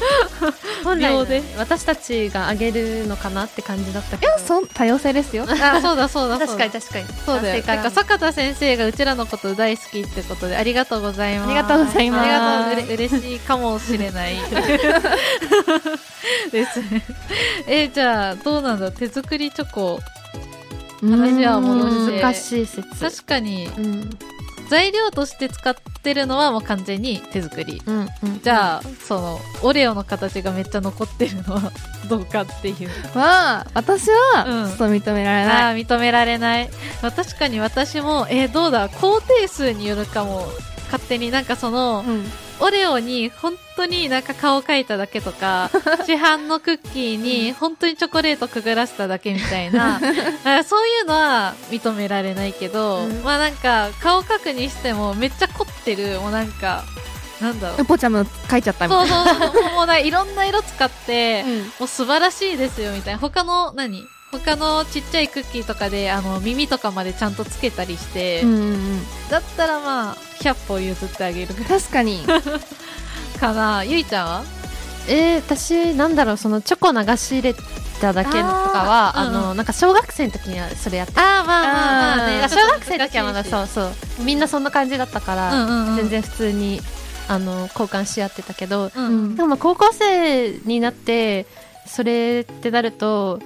[0.84, 5.44] 本来秒で私たちがあげるのかなって感じだったけどいや、そん、多様性ですよ。
[5.48, 6.46] あ、そうだそうだそうだ。
[6.46, 7.64] 確かに確かにそうだよ。
[7.64, 11.46] なんか坂田先生がうちらのこと大好きってことでありがとうございます。
[11.46, 14.36] ありがとうございますありがとう嬉しいかもしれない。
[16.52, 17.02] ですね。
[17.66, 18.90] えじゃあどうなんだ？
[18.92, 20.00] 手作りチョコ。
[21.02, 24.10] 話は戻して難しい説確かにうん
[24.70, 27.82] 材料として使ってるのはもう完全に手作り。
[27.84, 28.40] うんうん。
[28.40, 31.72] じゃあ、その、オレオの形がめっちゃ残ってるのは
[32.08, 32.88] どうかっていう。
[33.18, 35.62] は、私は、うんちょっと認められない。
[35.62, 36.70] ああ、認められない。
[37.02, 40.46] まあ、確かに私も、えーどうだ、工程数によるかも、
[40.90, 42.24] 勝手になんかその、うん。
[42.62, 45.70] オレオに本当になんか顔描いただけとか、
[46.04, 49.96] 市販のクッキーに本当にチョコレートくぐらせただけみたいな、
[50.44, 56.84] あそういうのは認められないけど、うんまあなんか顔描くにしてもめっちゃ凝ってる、もうなんか、
[57.40, 57.84] なんだろう。
[57.86, 61.48] ポチャム書いちゃったみたいそうそうそう、もうないろんな色使って、な。
[61.48, 61.58] うん。
[61.60, 63.20] もう素晴らしいですよみたいな。
[63.20, 64.06] 他の、何？
[64.32, 69.00] 他のちっちゃいクッキーとかで、あの、耳とかまでちゃんとつけたりして、うんうんうん。
[69.28, 72.20] だったらまあ、100歩譲ってあげる確かに。
[73.40, 73.84] かな。
[73.84, 74.42] ゆいちゃんは？
[75.08, 77.54] えー、私なんだろうそのチョコ流し入れ
[78.00, 82.48] ただけとかはあ,、うんうんのなんか小学生の時にはそれやってああ、まあまあまあね。
[82.48, 85.96] 小学生の時はまだそうそうみんなそんな感じだったから、うんうんうん。
[85.96, 86.80] 全然普通に
[87.28, 89.04] あの交換し合ってたけど、うん。
[89.04, 91.46] うんでもまあ高校生になって
[91.86, 93.40] それってなると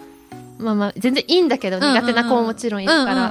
[0.64, 3.30] まあまあ全然いいんだけど、苦手な子ももちろんいるから、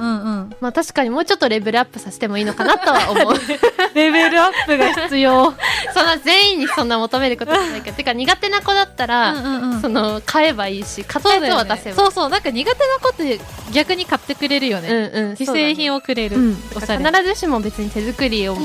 [0.60, 3.34] まあ確かにもうちょっとレベルアップさせてもいいのかなとは思う。
[3.94, 5.52] レベルアップが必要。
[5.92, 7.96] そんな全員にそんな求めることじゃないけど。
[7.96, 9.34] てか苦手な子だったら、
[9.82, 11.62] その買えばいいし買ったやつそうだよね。
[11.62, 11.96] を渡せば。
[11.96, 13.40] そうそう、なんか苦手な子って
[13.72, 14.88] 逆に買ってくれるよね。
[14.88, 15.36] うんうん。
[15.36, 16.36] 既製品をくれる。
[16.36, 16.56] うん。
[16.76, 17.04] おしゃれ。
[17.04, 18.56] 必ずしも別に手作りを、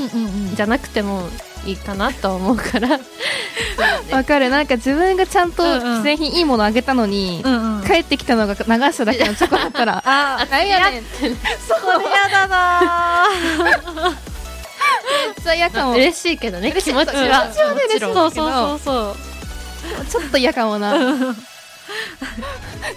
[0.54, 1.28] じゃなくても
[1.66, 2.98] いいかなとは思うから
[4.10, 4.50] わかる。
[4.50, 7.84] なんか自分がちゃんと既製品いいものあげたのに、うんうん。
[7.86, 10.92] 帰ってきたのが流しただけのチョコだったら、 あ、なんやねん。
[10.94, 13.26] めっ それやだな
[15.42, 15.92] ちゃ嫌かも。
[15.92, 19.16] 嬉しいけどね嬉しい気持ちは気持ちはねもちろんそうそうそうそ
[20.02, 20.06] う。
[20.06, 20.94] ちょっと嫌かもな。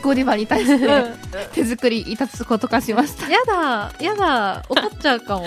[0.02, 1.04] ゴディバに対して
[1.54, 3.30] 手作りいたつことかしました。
[3.30, 5.45] やだ、やだ、怒っちゃうかも。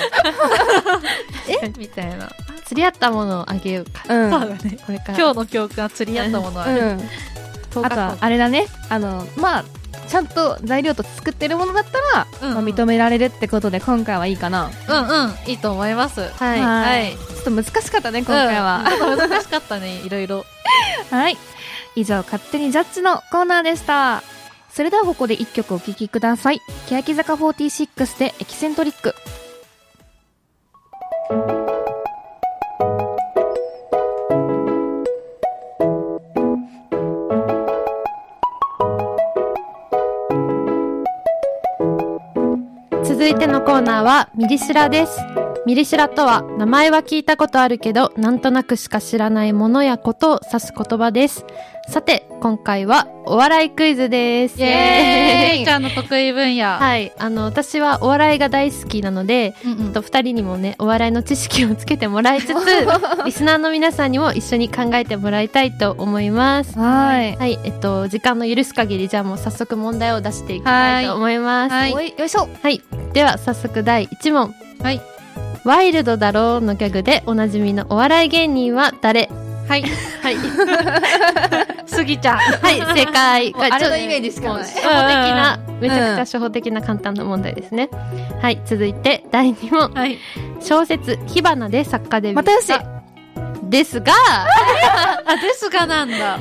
[1.48, 1.72] え？
[1.76, 2.31] みたいな。
[2.66, 4.31] 釣り合ったものをあげようかうん。
[4.31, 4.79] そうだね。
[4.85, 6.81] これから今日の教訓は釣り合ったものはある。
[6.81, 7.85] うん。
[7.85, 8.66] あとは、あれだね。
[8.88, 9.64] あの、まあ、
[10.09, 14.70] ちゃんと材料と作ってるものだったら、うんうんまあ、認められるってことで今回はいいかな。
[14.88, 16.20] うんうん、いいと思います。
[16.20, 17.16] はいはい。
[17.16, 18.85] ちょっと難しかったね、今回は。
[19.00, 20.44] うん難しかったね、 いろいろ。
[21.11, 21.37] はい。
[21.94, 24.22] 以上、勝手にジャッジのコーナーでした。
[24.72, 26.61] それではここで一曲お聴きください。
[26.88, 29.14] 欅坂46でエキセントリック。
[43.26, 45.45] 続いてのコーナーはミリスラです。
[45.66, 51.44] ミリシラとは名前は聞いたことあるけどなんとなくしか知らないものやことを指す言葉です
[51.88, 56.64] さて今回はお笑いクイズですイエーイちゃんの得意分野。
[56.64, 62.52] はいあの私はお笑いが大好きなのでうんうんと2人にもねお笑いの知識をつけてもらいつつ
[63.24, 67.37] リスナーの皆さんにも一緒に考えてもらいたいと思いますはい。
[67.37, 72.48] はいえっと時間の許す限りじゃあもう早速問題を出していきたいと思いますはいよいしょ。
[72.62, 72.81] はい。
[73.12, 74.55] では、早速第1問。
[74.83, 75.00] はい。
[75.66, 79.29] ワイルドだろうのギャグでおなじみのお笑い芸人は誰？
[79.68, 79.83] はい。
[80.22, 80.37] はい。
[81.87, 82.38] すぎちゃん。
[82.38, 83.52] はい、正解。
[83.52, 87.88] もうあれのイメージしかないもう初歩的な、めちゃくちゃ初歩的な簡単な問題ですね。
[88.40, 89.92] はい、続いて第2問。
[89.92, 90.18] はい。
[90.61, 92.44] 小説、火花で作家デビュー。
[92.44, 92.74] 又吉。
[93.64, 94.12] ですが、
[95.26, 96.38] あ、ですがなんだ。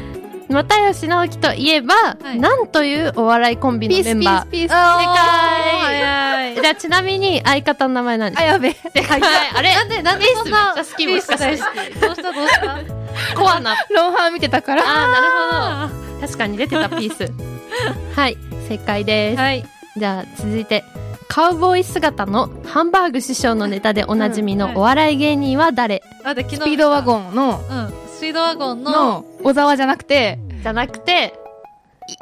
[0.50, 4.44] 又吉直樹といえば、はいなんというお笑いコンビのピースピメンバー。
[4.44, 4.70] ースピース。
[4.70, 6.62] 正解早い。
[6.62, 8.74] じゃあちなみに相方の名前なんですあ、やべえ。
[8.94, 9.22] 正解。
[9.56, 9.74] あれ？
[9.76, 12.00] なんで、なんでそんな、好きピース大好き？
[12.00, 13.40] どうしたどうした？
[13.40, 14.84] コアなロンハー見てたから。
[14.84, 16.28] ああ、なるほど。
[16.28, 17.32] 確かに出てたピース。
[18.16, 18.38] はい、
[18.70, 19.40] 正解です。
[19.40, 19.66] はい。
[19.98, 20.84] じゃあ続いて、
[21.28, 26.62] カウボーイ姿のハンバーグ師匠のネタでおなじみのお笑い芸人は誰、あ、で、昨日。
[26.62, 27.54] スピードワゴンの、ン。
[27.54, 27.94] うん。
[28.18, 31.34] スピードワゴンの、の、小沢じゃなくて、じゃなくて、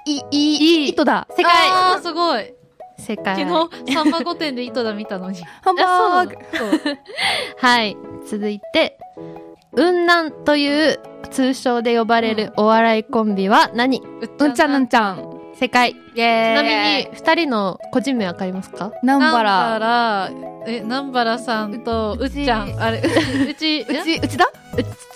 [0.05, 1.27] い、い、い、糸だ。
[1.35, 2.53] 正あー、解すごい。
[3.03, 3.35] 正解。
[3.45, 5.43] 昨日、サンマ御殿で井戸田見たのに。
[5.61, 6.35] ハンバーグ。
[6.57, 6.69] そう。
[7.59, 7.97] はい。
[8.27, 8.97] 続いて、
[9.75, 10.99] 雲南という
[11.31, 15.29] 通称で呼ばれるお笑いコンビは何、うんちゃんなんちゃん。
[15.55, 15.91] 正解。
[15.91, 16.57] イェーイ。
[16.57, 18.91] ちなみに、二人の個人名わかりますか？
[19.03, 19.51] 南南原。
[19.51, 20.29] 原、
[20.65, 24.45] え、南原さんと、うっちゃん、あれ、うち、うち、 内田？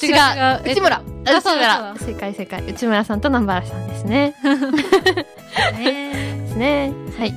[0.04, 0.73] 違う違う。
[0.73, 1.02] 内村。
[1.30, 2.63] あそうだそうだ正解正解。
[2.65, 4.36] 内村さんと南原さんですね。
[5.80, 6.93] えですね。
[7.17, 7.34] はい。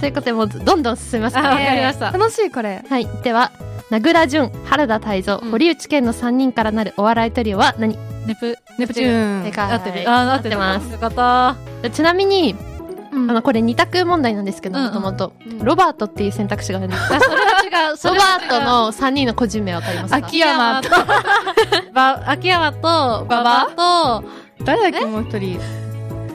[0.00, 1.66] ということで、もうどんどん進みますあわからね。
[1.66, 2.10] かりました。
[2.12, 2.84] 楽しいこれ。
[2.88, 3.06] はい。
[3.22, 3.50] では、
[3.90, 7.96] 名倉潤、原田泰造、うん堀内健の3人からなるお笑いトリオは何？
[8.26, 9.44] ネプ、ネプチューン。
[9.44, 10.10] 正解合ってる。
[10.10, 10.56] あ、合ってる。
[10.62, 11.12] 合ってますよかっ
[11.82, 11.90] た。
[11.90, 12.54] ちなみに、
[13.12, 15.64] うんあの、これ二択問題なんですけど、うんもともとうん。
[15.64, 17.02] ロバートっていう選択肢があるんです。
[17.02, 17.96] あ、それは違う。
[17.98, 20.16] そロれは違うバート、の3人の個人名わかりますか？
[20.18, 20.88] 秋山と、
[21.92, 22.78] ば、秋山と、
[23.28, 23.66] 馬場？
[24.20, 24.24] と、
[24.64, 25.06] 誰だっけ？
[25.06, 25.58] もう一人。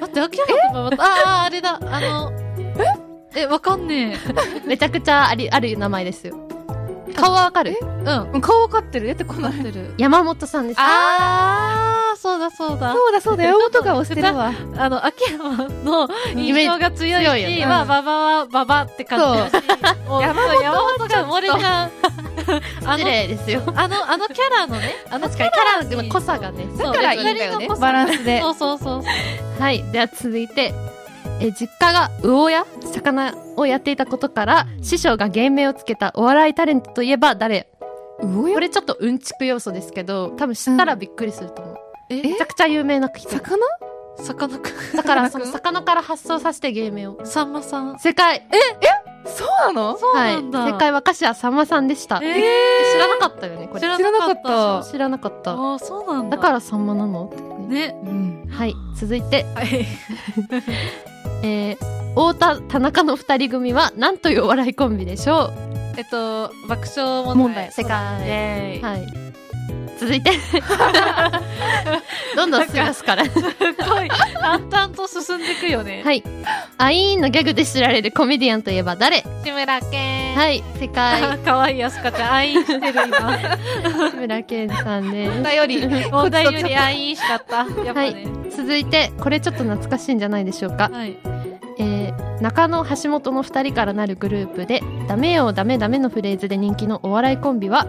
[0.02, 0.98] 待って、秋山と馬場？
[0.98, 2.34] と、ああ、あれだ、あの、
[2.78, 3.05] え？
[3.36, 4.18] え、わかんね
[4.66, 6.36] めちゃくちゃあり、ある名前ですよ。
[7.16, 7.72] 顔はわかる？
[7.72, 7.86] え？
[8.34, 8.42] うん。
[8.42, 9.08] 顔わかってる？
[9.08, 9.94] 出てこなってる。
[9.98, 10.78] 山本さんです。
[10.82, 12.94] あー、そうだそうだ。
[12.94, 14.52] そうだそうだ、山本顔してるわ。
[14.78, 19.20] あの、秋山の印象が強いし、まあ、馬場は馬場って感
[19.50, 19.66] じだし、
[20.10, 21.92] 山本が漏れちゃう。
[22.86, 23.62] あ 失の、礼ですよ。
[23.76, 26.68] あの、あのキャラのね、あのキャラの濃さがね。
[26.78, 29.04] だからいいんだよねバランスでそうそうそう。
[29.62, 29.84] はい。
[29.92, 30.74] では続いて、
[31.42, 37.70] え実家が魚屋魚をやっていたことから師匠が芸名をつけたお笑いタレントといえば誰？
[38.22, 41.78] 魚これちょっとうんちく要素ですけど多分知ったらびっくりすると思う、
[42.10, 42.22] え？
[42.22, 43.30] めちゃくちゃ有名な人。
[43.30, 43.58] 魚？
[44.18, 44.96] さかなクン。
[44.96, 45.82] だからその魚？
[45.84, 47.20] から発想させて芸名を。
[47.26, 48.00] さんまさん。
[48.00, 48.44] 正解
[49.26, 49.98] そうなの？
[49.98, 50.66] そうはないんだ。
[50.66, 52.42] 正解は歌詞はさんまさんでした、え
[52.94, 53.82] 知らなかったよねこれ。
[53.82, 54.90] 知らなかった。
[54.90, 55.52] 知らなかった。
[55.52, 56.38] ああ、そうなんだ。
[56.38, 57.30] だからさんまなの
[57.68, 58.00] ね。
[58.06, 58.48] うん。
[58.50, 59.44] はい続いて。
[59.56, 59.86] はい。
[61.44, 61.78] えー、
[62.12, 65.52] 太田田中の二人組は何というお笑いコンビでしょ
[65.98, 67.36] えっと、爆笑問題。
[67.36, 68.82] 問題世界。
[68.82, 69.26] はい
[70.00, 70.32] 続いて
[72.36, 76.04] どんどん進みますからすごい、淡々と進んでいくよね。
[76.04, 76.24] はい
[76.78, 79.24] アイーンのギャグで知られるコメディアンといえば誰？
[79.44, 80.36] 志村けん。
[80.36, 82.34] はい正解あ、かわいいやすかちゃん。
[82.34, 83.38] 愛してる今。
[84.12, 85.88] 志村けんさんですだより。
[86.12, 87.66] 問題より愛しかった。
[87.84, 88.28] やっぱね。
[88.56, 91.18] 続いてこれちょっと懐かしいんじゃないでしょうか、はい。
[91.78, 97.88] えー、中野橋本の2人からなるグループで「ダメよダメダメ」のフレーズで人気のお笑いコンビは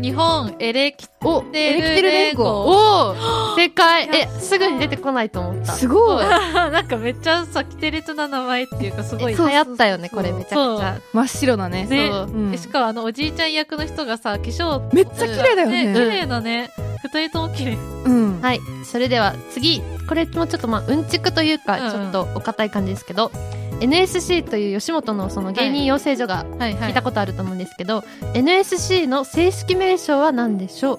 [0.00, 5.72] 日本エレキおテルエレキテル連合おー正解えすぐに出てこないと思った。
[5.72, 6.24] すごい。
[6.54, 9.34] なんかめっちゃさ、キテレツな名前っていうかすごい。
[9.34, 10.32] 流行ったよねこれ。
[10.32, 10.96] めちゃくちゃ。
[11.12, 11.86] 真っ白だね。
[11.86, 12.08] ね。
[12.12, 12.56] そう。
[12.56, 14.82] しかもあのおじいちゃん役の人がさ、化粧。
[14.94, 15.94] めっちゃ綺麗だよね、ね。
[15.94, 16.70] 綺麗だね。
[17.02, 17.78] 二人とも綺麗。
[18.04, 18.40] うん。
[18.40, 18.60] はい。
[18.84, 19.82] それでは次。
[20.08, 21.90] これもちょっとまあうんちくというかうんうん。
[21.90, 23.32] ちょっとお堅い感じですけど、
[23.80, 28.02] NSC という吉本のその芸人養成所が聞いたことあると思うんですけど、
[28.34, 30.98] NSC の正式名称は何でしょう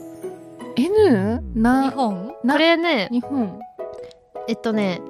[0.78, 1.44] ？N?
[1.56, 2.34] な、日本？
[2.44, 3.60] なこれね日本。
[4.48, 5.02] えっとね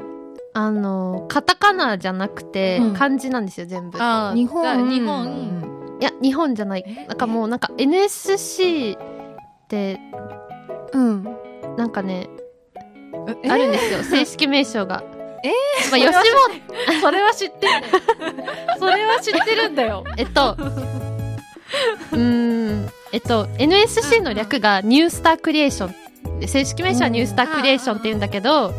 [0.53, 2.93] あのカタカナじゃなくてうん。
[2.95, 4.89] 漢字なんですよ全部、あー日本。
[4.89, 5.25] 日う本。
[5.27, 5.97] ん。
[6.01, 6.83] いや日本じゃない。
[6.87, 9.99] えなんかもうなんか NSC って
[10.93, 11.23] うん。
[11.77, 12.29] なんかね
[13.43, 13.49] え？
[13.49, 15.03] あるんですよ正式名称が
[15.43, 15.51] え
[15.91, 16.11] まあ、吉
[16.89, 17.71] 本 それは知ってる。
[18.79, 20.03] それは知ってるんだよ。
[20.17, 20.55] えっと
[22.11, 25.89] うーんえっと NSC の略がニュースタークリエーショ
[26.35, 28.73] ンで正式名称はニュースタークリエーションって言うんだけど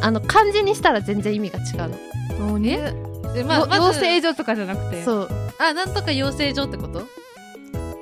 [0.00, 1.90] あの漢字にしたら全然意味が違う
[2.38, 2.92] のもうね？
[3.34, 5.04] でまあ、養成所とかじゃなくて？
[5.04, 7.06] そうあ、なんとか養成所ってこと？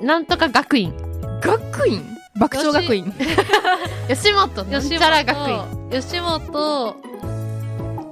[0.01, 0.93] なんとか学院
[1.41, 2.03] 学院？
[2.39, 3.13] 爆笑学院。
[4.07, 5.55] 吉本なんちゃら学院
[5.91, 6.01] 院。
[6.01, 6.95] 吉本、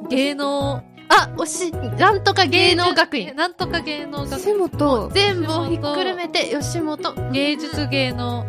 [0.10, 1.72] 芸能、あ惜しい。
[1.72, 3.36] なんとか芸能学院。
[3.36, 4.58] なんとか芸能学吉院。
[4.58, 7.32] 本、全部をひっくるめて吉本。
[7.32, 8.46] 芸術芸能。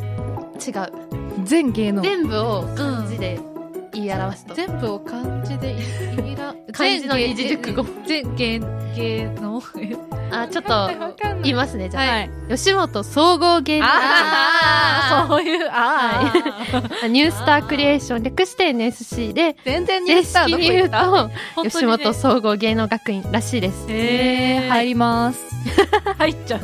[0.57, 1.44] 違う。
[1.44, 2.03] 全芸能。
[2.03, 3.40] 全部を漢字で
[4.01, 5.77] 言い表すと、全部を漢字で
[6.17, 7.87] 言いら、 漢字の二字熟語。
[8.07, 8.61] 全芸。
[10.31, 10.91] あちょっと
[11.43, 12.31] 言いますねじゃあ、はい。
[12.51, 13.87] 吉本総合芸能。
[13.87, 16.33] ああ、そういう、あ
[17.05, 21.31] あ、ニュースタークリエーション略して NSC で全然ニュ正ースター式に言うと
[21.63, 23.87] 吉本総合芸能学院らしいです。
[23.89, 25.41] えー、入ります。
[26.19, 26.61] 入っちゃう。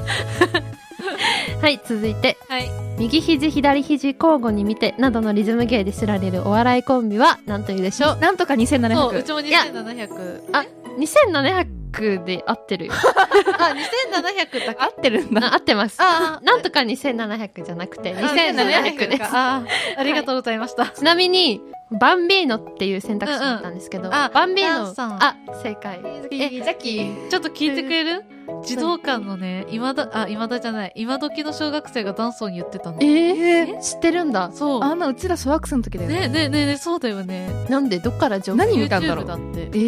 [1.61, 2.71] はい続いてはい。
[2.99, 9.23] 右肘左肘交互に見てなどのリズム芸で知られるお笑いコンビは何というでしょうなんとかそう、う2700。
[9.25, 10.41] ちもや2700。
[10.53, 10.65] あ
[10.99, 12.93] 2700で合ってるよ
[13.59, 13.75] あ、
[14.13, 14.81] 2700だけ？
[14.81, 15.47] 合ってるんだ。
[15.49, 19.63] あ合ってますあなんとか2700じゃなくてあ2700ですあ
[19.97, 20.87] あ、ありがとうございました。
[20.87, 27.29] ちなみにバンビーノっていう選択肢だったんですけど、うんうんあバンビーノあ正解え、ジャッキー。
[27.29, 28.25] ちょっと聞いてくれる？
[28.65, 32.99] 児童館のね、今だ、あ、今だじゃない、今時の小学生がダンソン言ってたの。
[33.01, 34.83] えー、え知ってるんだそう。
[34.83, 37.51] あんなうちら小学生の時だよねねねねそうだよね。
[37.69, 37.99] なんで？
[37.99, 38.59] どっから情報？
[38.59, 39.61] 何見たんだろう YouTube だって。
[39.73, 39.81] え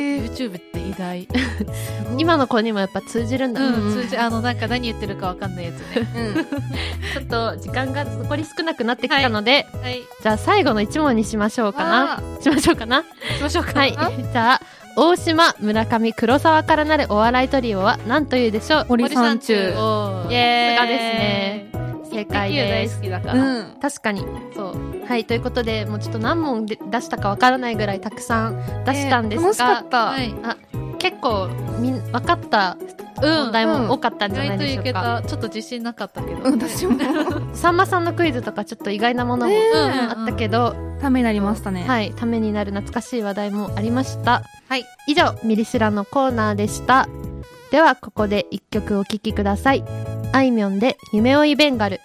[0.00, 1.28] ー YouTube って偉大。
[2.18, 6.08] 今の子にもやっぱ通じるんだ、うん、うん通じ、あの、なんか何言ってるかわかんないやつね。
[6.16, 6.44] うん。
[6.44, 10.02] ちょっと時間が残り少なくなってきたので、はい。
[10.22, 13.78] じゃあ最後の一問にしましょうかなしましょうかな行きましょうか。
[13.78, 14.60] はいじゃあ
[14.96, 18.86] 大島村上黒沢からなるお笑いトリオは何というでしょう？
[18.88, 19.54] 森三中。
[19.54, 19.56] イ
[20.34, 21.70] エーですね
[22.10, 23.34] 正解大です好きだから。
[23.34, 23.76] うん。
[23.80, 25.04] 確かにそう。
[25.06, 30.04] はいということでもうちょっと何問で出したかわからないぐらいたくさん出したんですが、楽しかった。
[30.06, 30.34] はい。
[30.44, 30.56] あ
[30.98, 31.48] 結構
[31.80, 32.76] みん分かった
[33.20, 35.28] 問題も多かったんじゃない意外といけでしょうか、た。
[35.28, 36.42] ちょっと自信なかったけど。
[36.42, 36.98] うん、私も。
[37.54, 39.54] さんまさんのクイズとかちょっと意外なものも
[40.10, 41.84] あったけど、ためになりましたね。
[41.84, 47.08] はいためになる懐かしい話題もありましたはい以上ミリシラのコーナーでした
[47.70, 49.84] ではここで一曲お聴きください
[50.32, 52.00] あいみょんで夢追いベンガル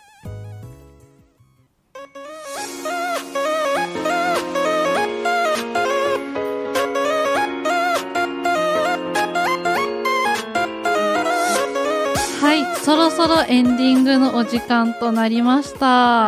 [13.19, 15.85] そろエンディングのお時間となりました。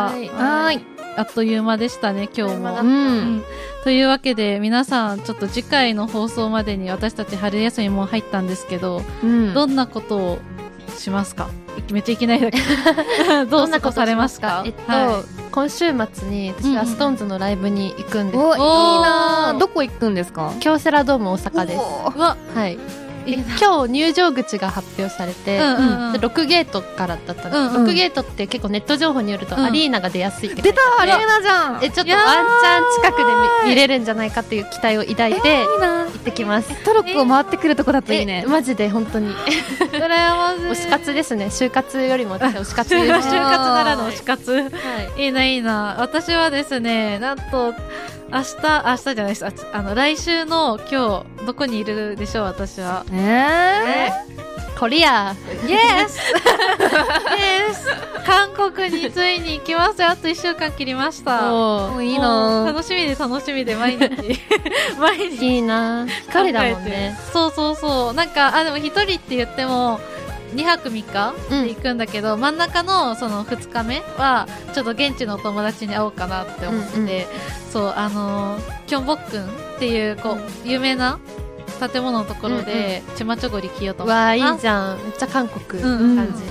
[0.08, 0.84] はいはーい。
[1.16, 2.80] あっという間でしたね、今日も。
[2.80, 3.44] うんん
[3.82, 9.54] というわけで、皆さん、ちょっと次回の放送までに私たち春休みも入ったんですけど、うん。
[9.54, 10.38] どんなことを
[10.98, 11.48] しますか？
[11.90, 13.46] めっちゃいきなりだけど。
[13.48, 14.62] どう過ごされますか？
[14.66, 18.38] えっと、は今週末に私はストーンズのライブに行くんです。
[18.38, 20.52] お、いいなどこ行くんですか？
[20.60, 21.78] 京セラドーム大阪です。
[22.18, 22.78] わ、はい。
[23.26, 26.12] 今日入場口が発表されて、うんうんうん。
[26.12, 27.90] で6ゲートからだったんです、うんうん。
[27.90, 29.64] 6ゲートって結構ネット情報によるとうん。
[29.64, 31.84] アリーナが出やすいって出たアリーナじゃん。
[31.84, 33.24] えちょっとワンチャン近くで
[33.64, 36.04] 見見れるんじゃないかっていう期待を抱いていいな。
[36.04, 36.84] 行ってきます。
[36.84, 38.44] トロッコを回ってくるとこだといいね。
[38.44, 38.48] え。
[38.48, 39.34] マジで本当に。
[39.92, 40.82] 羨ましい。
[40.82, 41.46] 推し活ですね。
[41.46, 42.94] 就活よりも推し活。
[42.94, 44.52] 就で活ならの推し活。
[44.52, 44.60] は
[45.16, 45.24] い。
[45.24, 45.96] いいな、いいな。
[45.98, 47.74] 私はですね、なんと、
[48.32, 49.46] 明日、明日じゃないです。
[49.46, 53.04] あつあの、来週の今日、どこにいるでしょう、私は。
[53.12, 54.10] え
[54.78, 55.36] コリア。
[55.68, 57.86] イエスイエス
[58.24, 60.08] 韓国についに行きますよ。
[60.08, 61.54] あと1週間切りました。
[61.54, 64.40] おー、いいもうな楽しみで楽しみで毎日、
[64.98, 65.46] 毎日。
[65.46, 66.06] いいな。
[66.32, 67.16] 彼だもんね。
[67.32, 68.14] そうそうそう。
[68.14, 70.00] なんか、あ、でも一人って言っても、
[70.54, 71.66] 2泊3日うん。
[71.66, 77.24] で行くんだけど、真ん中のその2日目は、ちょっと現地の友達に会おうかなって思ってて、うんうん。
[77.72, 81.18] そう、あのーキョンボックンっていう、こう、有名な
[81.92, 84.58] 建物のところで、チマチョゴリ着ようと思ってわあいい。
[84.60, 84.98] じゃん。
[85.02, 86.16] めっちゃ韓国うんうん。
[86.16, 86.42] 感じ、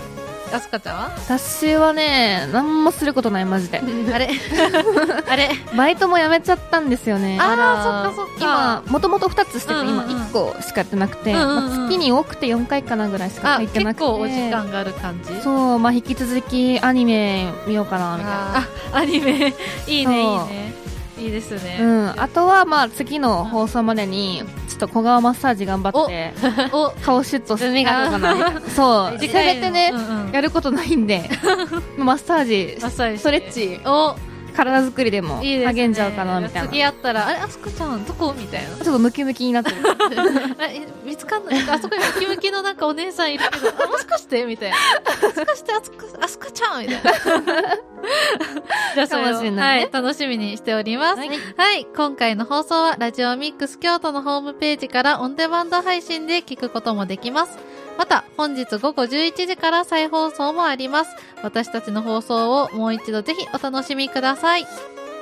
[0.54, 1.12] あすかちゃんは？
[1.18, 3.80] 私はね、何もすることない、マジで。
[4.14, 4.30] あれ？
[5.30, 5.50] あれ？
[5.76, 7.38] バイトも辞めちゃったんですよね。
[7.40, 8.84] あらら、そっかそっか。
[8.86, 14.04] 今、もともと2つしてて、うんうんうん今1個しかやってなくて、うんうんうんまあ月に多くて4回かなぐらいしかあ、結入ってなくて。
[14.04, 15.42] 構お時間がある感じ？
[15.42, 18.58] そう、まあ引き続きアニメ見ようかな、みたいな。
[18.58, 19.54] ああ、アニメ。
[19.88, 20.74] いいね、いいね。
[21.22, 21.78] いいですね。
[21.80, 22.10] うん。
[22.18, 26.34] あとは、まあ次の放送までに、ちょっと小顔マッサージ頑張って、
[26.74, 28.62] お、 顔シュッと海がかな。
[28.76, 29.20] そう。
[29.20, 31.30] せ 次回のめてねう、んうんやることないんで、
[31.98, 34.16] マッサージ、ストレッチ、お、
[34.52, 35.42] 体作りでも。
[35.42, 36.68] 励んじゃうかな、みたいな。
[36.70, 38.34] 次会ったら、あれ、あすかちゃん、どこ？
[38.38, 38.70] みたいな。
[38.70, 39.78] ちょっとムキムキになってる。
[41.06, 41.70] 見つかんない。
[41.70, 44.46] あそこにムキムキのなんかお姉さんいるけど、 あ、もしかして？
[44.46, 44.76] みたいな。
[44.78, 46.82] もしかして、あすか、あちゃん？
[46.82, 47.12] みたいな。
[48.96, 51.20] じゃあ、それしれないねはい、楽しみにしております。
[51.20, 51.28] は
[51.58, 57.58] はいい、今回の放送は、ラジオミックス京都のホームページからオンデマンド配信で聞くこともできます。
[58.02, 61.16] また、本日午後11時から再放送もあります。
[61.44, 64.66] 私たちの放送をもう一度ぜひお楽しみください。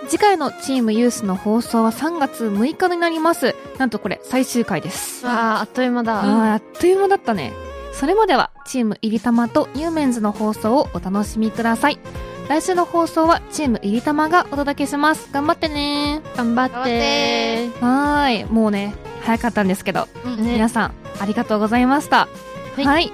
[0.07, 3.53] 次回のチームユースの放送は3月6日になります。
[3.77, 5.27] なんとこれ最終回です。
[5.27, 7.51] あーあっという間だ、あーあっという間だったね。
[7.91, 11.99] それまではチームいりたまとニューメンズの放送をお楽しみください。
[12.47, 15.27] 来週の放送はチームいりたまがお届けします。
[15.33, 18.45] 頑張ってね頑張っ頑張っててはーい。
[18.45, 22.29] もうね、早かったんですけど、うんね皆さんありがとうございました。
[22.75, 22.85] はい。
[22.85, 23.11] はい。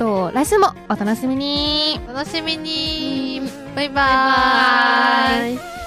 [0.00, 2.00] と、来週もお楽しみに。
[2.08, 3.42] 楽しみに。
[3.76, 5.79] バイバイ